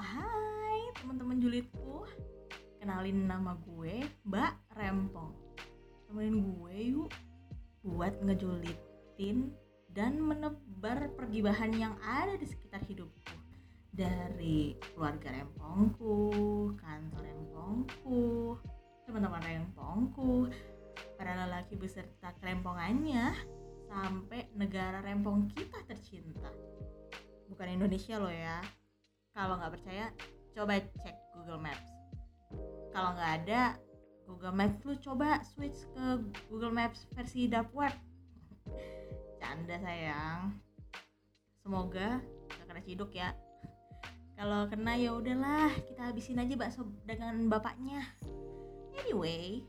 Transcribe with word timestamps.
hai 0.00 0.92
teman-teman 1.00 1.40
julidku 1.40 2.04
Kenalin 2.76 3.26
nama 3.26 3.58
gue 3.66 4.06
Mbak 4.28 4.78
Rempong. 4.78 5.34
Temenin 6.06 6.38
gue 6.38 6.76
yuk 6.94 7.10
buat 7.82 8.14
ngejulitin 8.22 9.50
dan 9.90 10.22
menebar 10.22 11.10
pergibahan 11.18 11.74
yang 11.74 11.98
ada 12.04 12.38
di 12.38 12.46
sekitar 12.46 12.84
hidupku. 12.86 13.34
Dari 13.90 14.78
keluarga 14.92 15.34
Rempongku, 15.34 16.20
kantor 16.78 17.22
Rempongku, 17.26 18.54
teman-teman 19.08 19.42
Rempongku 19.42 20.52
Para 21.16 21.32
lelaki 21.42 21.74
beserta 21.80 22.36
kerempongannya 22.38 23.34
Sampai 23.88 24.46
negara 24.54 25.02
Rempong 25.02 25.50
kita 25.50 25.80
tercinta. 25.88 26.54
Bukan 27.50 27.66
Indonesia 27.66 28.20
loh 28.20 28.30
ya 28.30 28.60
kalau 29.36 29.60
nggak 29.60 29.76
percaya 29.76 30.08
coba 30.56 30.80
cek 30.80 31.16
Google 31.36 31.60
Maps. 31.60 31.88
Kalau 32.96 33.12
nggak 33.12 33.32
ada 33.44 33.62
Google 34.24 34.56
Maps 34.56 34.80
lu 34.88 34.96
coba 34.96 35.44
switch 35.44 35.84
ke 35.92 36.04
Google 36.48 36.72
Maps 36.72 37.04
versi 37.12 37.44
web 37.52 37.92
canda 39.44 39.76
sayang. 39.84 40.56
Semoga 41.60 42.24
gak 42.48 42.64
kena 42.64 42.80
ciduk 42.80 43.12
ya. 43.12 43.36
Kalau 44.40 44.72
kena 44.72 44.96
ya 44.96 45.12
udahlah 45.12 45.68
kita 45.84 46.08
habisin 46.08 46.40
aja 46.40 46.56
bakso 46.56 46.88
dengan 47.04 47.36
bapaknya. 47.52 48.00
Anyway 49.04 49.60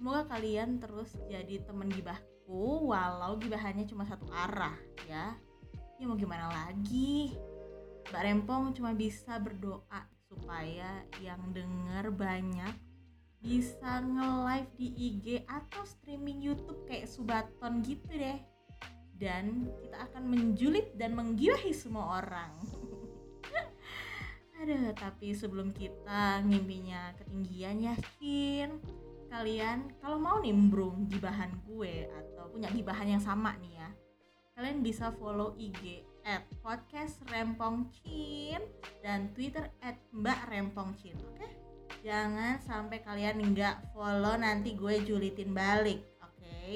semoga 0.00 0.24
kalian 0.32 0.80
terus 0.80 1.12
jadi 1.28 1.60
temen 1.68 1.92
gibahku 1.92 2.88
walau 2.88 3.36
gibahannya 3.36 3.84
cuma 3.84 4.08
satu 4.08 4.24
arah 4.32 4.80
ya. 5.04 5.36
Ya 6.00 6.04
mau 6.08 6.16
gimana 6.16 6.48
lagi 6.48 7.36
Mbak 8.08 8.22
Rempong 8.24 8.72
cuma 8.72 8.96
bisa 8.96 9.36
berdoa 9.36 10.08
supaya 10.24 11.04
yang 11.20 11.52
denger 11.52 12.08
banyak 12.14 12.74
bisa 13.40 14.04
nge-live 14.04 14.70
di 14.76 14.88
IG 14.96 15.26
atau 15.48 15.84
streaming 15.84 16.40
YouTube 16.40 16.84
kayak 16.88 17.08
Subaton 17.08 17.84
gitu 17.84 18.08
deh. 18.08 18.40
Dan 19.20 19.68
kita 19.84 20.08
akan 20.08 20.32
menjulit 20.32 20.96
dan 20.96 21.12
menggilahi 21.12 21.76
semua 21.76 22.24
orang. 22.24 22.56
Aduh, 24.64 24.92
tapi 24.96 25.36
sebelum 25.36 25.72
kita 25.72 26.40
ngimpinya 26.44 27.12
ketinggian 27.20 27.84
yakin 27.84 28.80
kalian 29.30 29.86
kalau 30.02 30.18
mau 30.18 30.42
nimbrung 30.42 31.06
gibahan 31.06 31.54
gue 31.62 32.10
atau 32.10 32.50
punya 32.50 32.66
gibahan 32.74 33.14
yang 33.14 33.22
sama 33.22 33.54
nih 33.62 33.78
ya 33.78 33.88
kalian 34.58 34.82
bisa 34.82 35.14
follow 35.14 35.54
IG 35.54 36.02
at 36.24 36.44
podcast 36.60 37.20
Rempong 37.28 37.88
Chin 37.92 38.60
dan 39.00 39.32
Twitter 39.32 39.68
at 39.80 39.96
Mbak 40.12 40.40
Rempong 40.50 40.92
Chin. 41.00 41.16
Oke? 41.16 41.40
Okay? 41.40 41.50
Jangan 42.00 42.60
sampai 42.64 43.04
kalian 43.04 43.40
nggak 43.52 43.92
follow 43.92 44.36
nanti 44.36 44.76
gue 44.76 45.00
julitin 45.04 45.52
balik. 45.52 46.00
Oke? 46.20 46.40
Okay? 46.40 46.74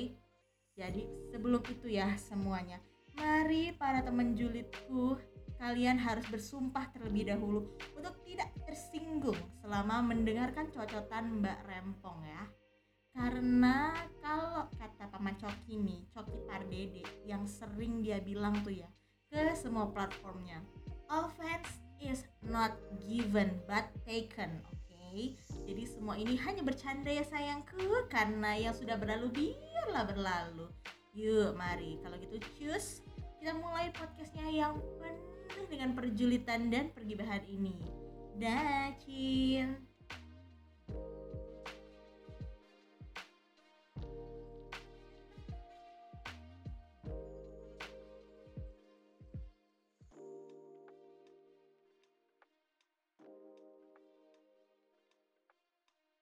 Jadi 0.75 1.07
sebelum 1.31 1.63
itu 1.71 1.87
ya 1.87 2.13
semuanya, 2.19 2.83
mari 3.15 3.71
para 3.77 4.03
teman 4.03 4.35
julitku 4.35 5.17
kalian 5.63 5.97
harus 5.97 6.27
bersumpah 6.29 6.91
terlebih 6.93 7.31
dahulu 7.31 7.65
untuk 7.95 8.15
tidak 8.27 8.51
tersinggung 8.67 9.39
selama 9.63 10.03
mendengarkan 10.03 10.69
cocotan 10.75 11.41
Mbak 11.41 11.59
Rempong 11.65 12.21
ya 12.27 12.43
karena 13.15 13.95
kalau 14.19 14.67
kata 14.75 15.07
paman 15.07 15.39
Coki 15.39 15.79
nih 15.79 16.03
Coki 16.11 16.39
Pardede 16.51 17.07
yang 17.23 17.47
sering 17.47 18.03
dia 18.03 18.19
bilang 18.19 18.59
tuh 18.67 18.75
ya 18.75 18.91
ke 19.35 19.51
semua 19.59 19.91
platformnya. 19.91 20.63
Offense 21.11 21.83
is 21.99 22.23
not 22.47 22.71
given 23.03 23.59
but 23.67 23.91
taken, 24.07 24.63
oke? 24.71 24.79
Okay? 24.87 25.35
Jadi 25.67 25.83
semua 25.91 26.15
ini 26.15 26.39
hanya 26.39 26.63
bercanda 26.63 27.11
ya 27.11 27.27
sayangku 27.27 28.07
karena 28.07 28.55
yang 28.55 28.75
sudah 28.79 28.95
berlalu 28.95 29.35
biarlah 29.35 30.07
berlalu. 30.07 30.71
Yuk, 31.19 31.59
mari 31.59 31.99
kalau 32.07 32.15
gitu 32.23 32.39
cus 32.63 33.03
kita 33.43 33.59
mulai 33.59 33.91
podcastnya 33.91 34.47
yang 34.55 34.79
penuh 35.03 35.67
dengan 35.67 35.99
perjulitan 35.99 36.71
dan 36.71 36.95
pergibahan 36.95 37.43
ini. 37.51 37.75
Dacin. 38.39 39.94